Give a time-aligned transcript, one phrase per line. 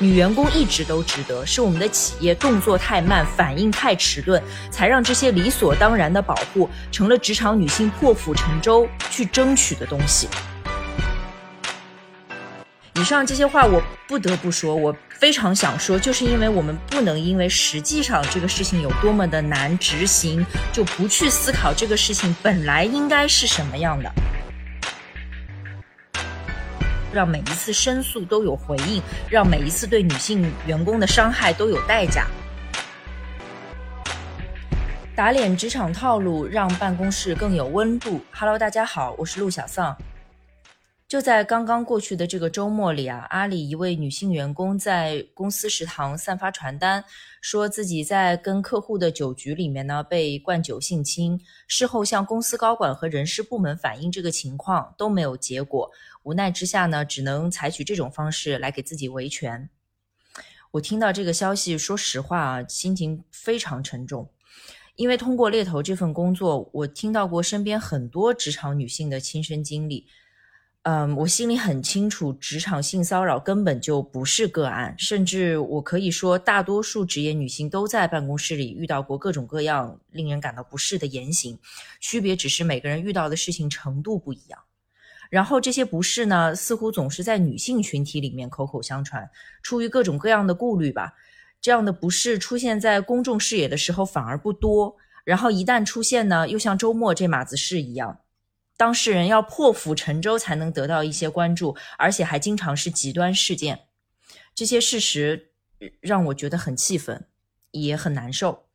[0.00, 4.40] 女员工一直都值得，是我们的企业动作太慢，反应太迟钝，
[4.70, 10.28] 才让这些理所当然的保护成了职场女性破釜沉舟去争取的东西。
[12.94, 24.08] 以上这些话，我不得不说，我非常想说，就是因为我们不能因为实际上这个事情有多么的难执行，就不去思考这个事情本来应该是什么样的，
[27.12, 32.26] 让每一次申诉都有回应，让每一次对女性员工的伤害都有代价。
[35.16, 38.20] 打脸职场套路，让办公室更有温度。
[38.32, 39.96] Hello，大家好，我是陆小丧。
[41.08, 47.02] 就在刚刚过去的这个周末里啊，阿里一位女性员工在公司食堂散发传单，
[47.40, 55.90] 说自己在跟客户的酒局里面呢被灌酒性侵，事后向公司高管和人事部门反映这个情况都没有结果，
[56.24, 59.70] 无奈之下呢，只能采取这种方式来给自己维权。
[60.72, 64.28] 我听到这个消息，说实话啊，心情非常沉重，
[64.96, 70.06] 因为通过猎头这份工作，我听到过身边很多职场女性的亲身经历。
[70.90, 81.58] 嗯，我心里很清楚，职场性骚扰根本就不是个案，甚至我可以说，大多数职业女性都在办公室里遇到过各种各样令人感到不适的言行，
[82.00, 84.58] 区别只是每个人遇到的事情程度不一样。
[85.28, 89.28] 然后这些不适呢，似乎总是在女性群体里面口口相传，
[89.62, 91.12] 出于各种各样的顾虑吧，
[91.60, 98.20] 这样的不适出现在公众视野的时候反而不多，然后一旦出现呢，又像周末这码子事一样。
[98.78, 103.80] 当事人要破釜沉舟才能得到一些关注，而且还经常是极端事件。
[104.54, 105.50] 这些事实
[106.00, 107.26] 让我觉得很气愤，
[107.72, 108.66] 也很难受。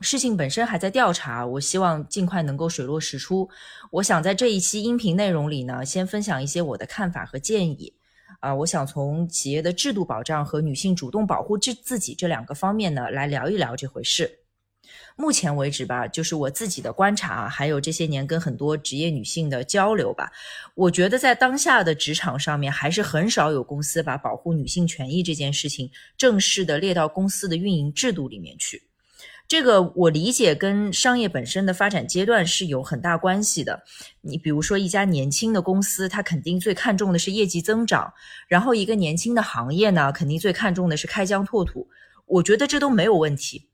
[0.00, 3.50] 事情本身还在调查，我希望尽快能够水落石出。
[3.90, 7.94] 我想在这一期音频内容里呢，先分享一些我的看法和建议。
[8.40, 14.39] 啊，我想从企业的制度保障和女性主动保护自自己这两个方面呢，来聊一聊这回事。
[15.16, 20.30] 目前为止吧，就是我自己的观察，还有这些年跟很多职业女性的交流吧，
[20.74, 28.82] 我觉得在当下的职场上面，还是很少有公司把保护女性权益这件事情正式的列到公司的运营制度里面去。
[29.46, 33.82] 这个我理解跟商业本身的发展阶段是有很大关系的。
[34.20, 38.12] 你比如说一家年轻的公司，它肯定最看重的是业绩增长，
[38.46, 41.88] 然后一个年轻的行业呢，肯定最看重的是开疆拓土。
[42.26, 43.69] 我觉得这都没有问题。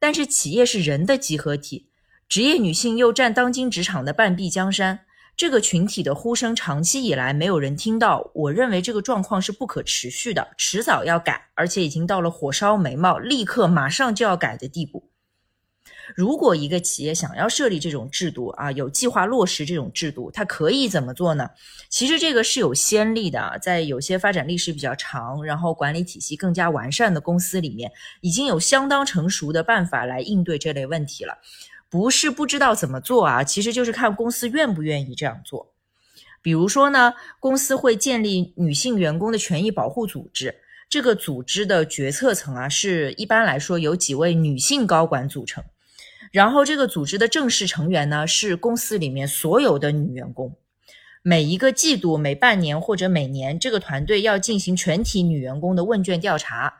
[0.00, 1.90] 但是企业是人的集合体，
[2.26, 5.00] 职业女性又占当今职场的半壁江山，
[5.36, 8.30] 这个群体的呼声长期以来没有人听到。
[8.34, 15.10] 我认为这个状况是不可持续的，迟早要改，而且已经到了火烧眉毛，立刻马上就要改的地步。
[16.14, 21.48] 如果一个企业想要设立这种制度啊，有计划落实这种制度，它可以怎么做呢？
[21.88, 31.38] 其实这个是有先例的，在有些发展历史比较长，然后管理体系更加完善的公司里面，已经有相当成熟的办法来应对这类问题了。
[31.88, 35.72] 不是不知道怎么做啊，其实就是看公司愿不愿意这样做。
[36.40, 40.54] 比如说呢，公司会建立女性员工的权益保护组织，
[40.88, 45.62] 这个组织的决策层啊，是一般来说由几位女性高管组成。
[46.30, 50.56] 然后，这个组织的正式成员呢是公司里面所有的女员工。
[51.22, 56.74] 每一个季度、每半年或者每年，这个团队要进行全体女员工的问卷调查。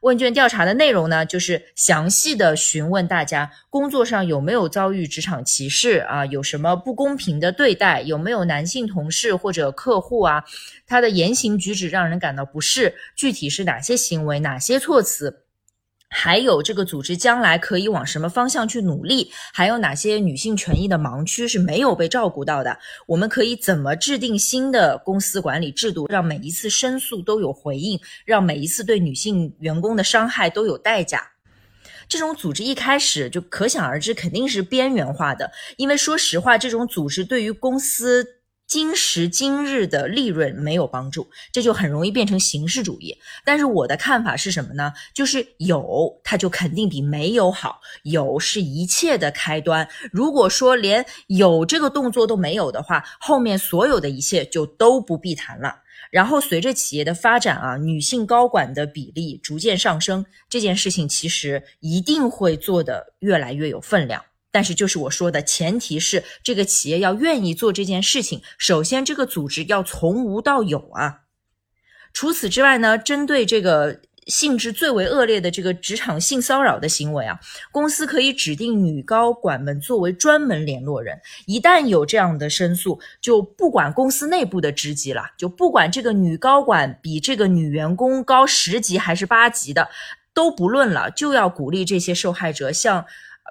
[0.00, 10.44] 问卷调查的内容呢，就是详细的询问大家工作上有没有遭遇职场歧视啊，有什么不公平的对待，有没有男性同事或者客户啊，
[10.86, 15.43] 他的言行举止让人感到不适，具体是哪些行为、哪些措辞。
[16.16, 19.32] 还有这个组织将来可以往什么方向去努力？
[19.52, 22.78] 还有哪些女性权益的盲区是没有被照顾到的？
[23.08, 31.32] 我们可以怎么制定新的公司管理制度，让每一次申诉都有回应，让每一次对女性员工的伤害都有代价？
[32.08, 38.24] 这种组织一开始就可想而知，肯定是边缘化的，因为说实话，这种组织对于公司。
[38.66, 43.16] 今时今日的利润没有帮助，这就很容易变成形式主义。
[43.44, 44.92] 但是我的看法是什么呢？
[45.14, 47.80] 就是有，它就肯定比没有好。
[48.02, 49.88] 有是一切的开端。
[50.10, 55.82] 如果说连有这个动作都没有的话，后面所有的一切就都不必谈了。
[56.10, 64.24] 然后随着企业的发展啊，女性高管的比例逐渐上升，这件事情其实一定会做得越来越有分量。
[64.54, 68.40] 但是，就是我说的前提是，这个企业要愿意做这件事情。
[68.56, 71.22] 首先，这个组织要从无到有啊。
[72.12, 77.40] 除此之外呢，针对这个性质最为恶劣的这个职场性骚扰的行为啊，
[77.72, 81.20] 公司可以指定女高管们作为专门联络人。
[81.46, 89.88] 一旦有这样的申诉，就不管公司内部的职级了，就不管这个女高管比这个女员工高十级还是八级的，
[90.32, 93.04] 都不论了，就要鼓励这些受害者向。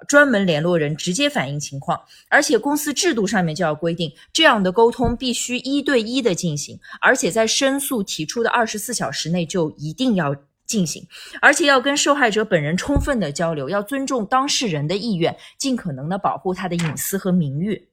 [0.08, 10.34] 专门联络人直接反映情况，而且公司制度上面就要规定，这样的沟通必须一对一的进行，而且在申诉提出的二十四小时内就一定要
[10.66, 11.06] 进行，
[11.40, 17.88] 而且要跟受害者本人充分的交流，要尊重当事人的意愿，尽可能的保护他的隐私和名誉。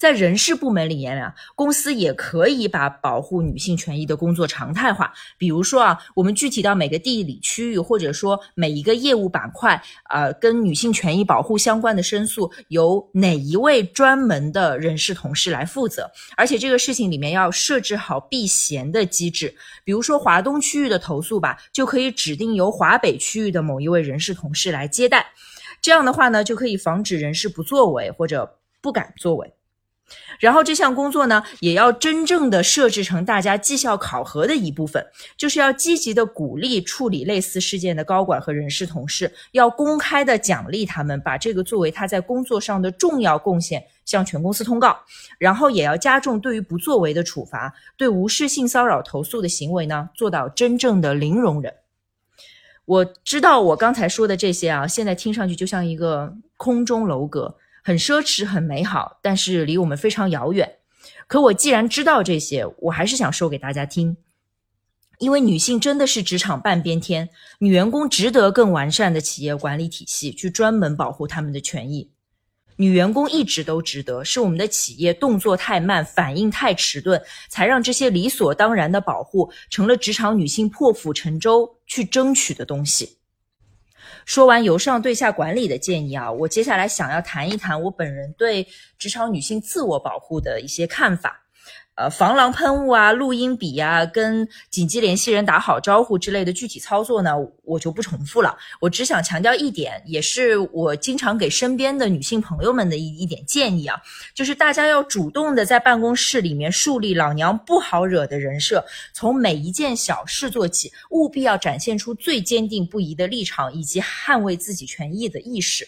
[0.00, 5.12] 在人事部门里面啊，公司也可以把保护女性权益的工作常态化。
[5.36, 16.10] 比如说啊，我们具体到每个地理区域，或者说每一个业务板块，呃，跟女性权益保护相关的申诉，由哪一位专门的人事同事来负责？
[16.34, 19.54] 而且这个事情里面要设置好避嫌的机制。
[19.84, 25.26] 比如说华东区域的投诉吧，就可以指定由华北区域的某一位人事同事来接待。
[25.82, 29.52] 这样的话呢，就可以防止人事不作为或者不敢作为。
[30.38, 35.04] 然后这项工作呢，也要真正的设置成大家绩效考核的一部分，
[35.36, 44.98] 就是要积极的鼓励处理类似事件的高管和人事同事，要公开的奖励他们，把这个作为他在工作上的重要贡献向全公司通告。
[45.38, 51.74] 然后也要加重对于不作为的处罚，对无视性骚扰投诉的行为呢，做到真正的零容忍。
[52.86, 57.56] 我知道我刚才说的这些啊，现在听上去就像一个空中楼阁。
[57.82, 60.76] 很奢侈，很美好，但是离我们非常遥远。
[61.26, 64.16] 可我既然知道这些，我还是想说给大家听，
[65.18, 67.28] 因为女性真的是职场半边天，
[67.58, 72.10] 女员工值得更完善的企业管理体系去专门保护她们的权益。
[72.76, 83.18] 女员工一直都值得，是我们的企业动作太慢，反应太迟钝，才让这些理所当然的保护成了职场女性破釜沉舟去争取的东西。
[84.24, 88.66] 说完由上对下管理的建议啊，我接下来想要谈一谈我本人对
[88.98, 91.40] 职场女性自我保护的一些看法。
[92.00, 97.32] 呃，防狼喷雾啊，录音笔呀，跟紧急联系人打好招呼之类的具体操作呢，
[97.62, 98.56] 我就不重复了。
[98.80, 104.00] 我只想强调一点，也是我经常给身边的女性朋友们的一一点建议啊，
[104.34, 108.82] 就是大家要主动的在办公室里面树立老娘不好惹的人设，
[109.12, 115.86] 从每一件小事做起，务必要展现出最坚定不移的立场以及捍卫自己权益的意识，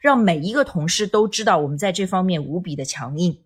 [0.00, 3.36] 让每一个同事都知道我们在这方面无比的强硬。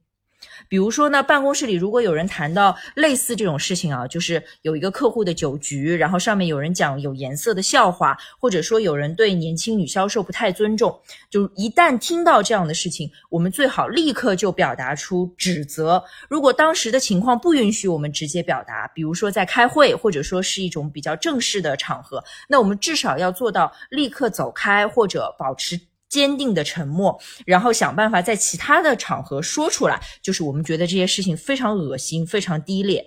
[0.69, 10.99] 比如说呢，办公室里如果有人谈到类似这种事情啊，就是有一个客户的酒局，然后上面有人讲有颜色的笑话，或者说有人对年轻女销售不太尊重，
[11.31, 16.03] 就一旦听到这样的事情，我们最好立刻就表达出指责。
[16.29, 25.79] 如果当时的情况不允许我们直接表达，比如说在开会，或者说是一种比较正式的场合，那我们至少要做到立刻走开或者保持。
[26.15, 33.05] 坚定的沉默，然后想办法在其他的场合说出来，就是我们觉得这些事情非常恶心、非常低劣。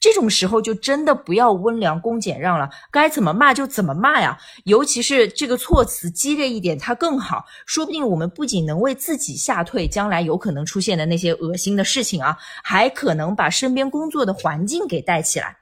[0.00, 4.36] 这种时候就真的不要温良恭俭让了，该怎么骂就怎么骂呀。
[4.64, 7.44] 尤其是这个措辞激烈一点，它更好。
[7.66, 15.56] 说不定我们不仅能为自己吓退将来有可能出现的那些恶心的事情啊，还可能把身边工作的环境给带起来。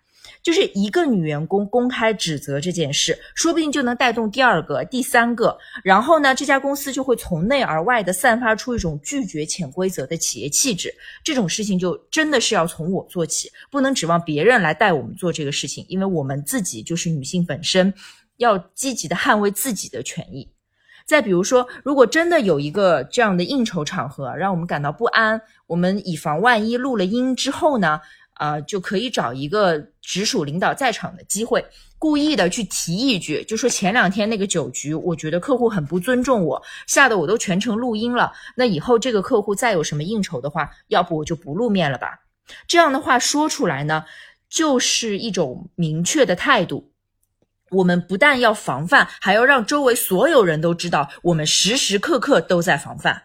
[0.46, 10.94] 就是一个女员工公开指责这件事，说不定就能带动第二个、第三个，然后呢，这家公司就会从内而外的散发出一种拒绝潜规则的企业气质。
[11.25, 17.93] 这种事情就真的是要从我做起，不能指望别人来带我们做这个事情，因为我们自己就是女性本身，
[18.36, 20.48] 要积极的捍卫自己的权益。
[21.08, 28.00] 再比如说，如果真的有一个这样的应酬场合让我们感到不安，我们以防万一录了音之后呢？
[28.36, 31.64] 啊，就可以找一个直属领导在场的机会，
[31.98, 38.32] 故意的去提一句，就说前两天那个酒局，我觉得客户很不尊重我，吓得我都全程录音了。
[38.56, 42.20] 那以后这个客户再有什么应酬的话，要不我就不露面了吧。
[42.69, 44.05] 这样的话说出来呢，
[44.48, 46.93] 就是一种明确的态度。
[47.70, 53.24] 我们不但要防范，还要让周围所有人都知道，我们时时刻刻都在防范。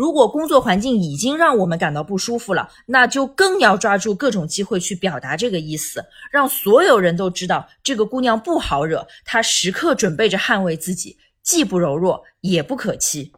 [0.00, 6.02] 如果工作环境已经让我们感到不舒服了，那就更要抓住各种机会去表达这个意思，
[6.32, 13.30] 让所有人都知道这个姑娘不好惹，她时刻准备着捍卫自己，既不柔弱也不可欺。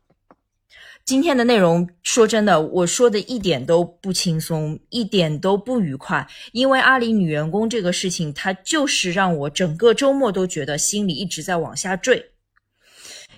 [1.04, 12.25] 今天的内容，说真的，我说的一点都不轻松，一点都不愉快，因为阿里女员工这个事情，她就是让我整个周末都觉得心里一直在往下坠。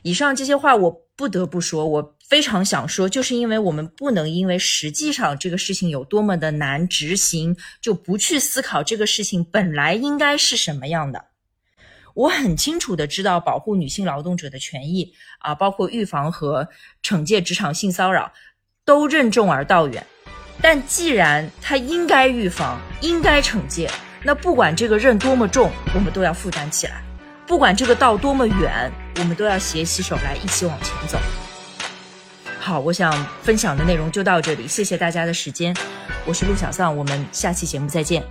[0.03, 11.27] 以上这些话，我不得不说，我非常想说，就是因为我们不能因为实际上这个事情有多么的难执行，就不去思考这个事情本来应该是什么样的。
[12.13, 16.69] 我很清楚的知道保护女性劳动者的权益啊，包括预防和
[17.05, 18.33] 惩戒职场性骚扰，
[18.85, 20.05] 都任重而道远。
[20.61, 23.89] 但既然它应该预防，应该惩戒，
[24.25, 26.97] 那不管这个任多么重，我们都要负担起来；
[27.47, 31.17] 不管这个道多么远，我们都要携起手来，一起往前走。
[32.65, 35.77] 好，我想分享的内容就到这里，谢谢大家的时间，
[36.25, 38.25] 我是陆小丧，我们下期节目再见。